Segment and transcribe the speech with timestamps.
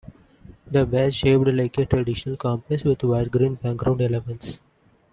[0.65, 4.59] The badge shaped like traditional compass with white-green background elements.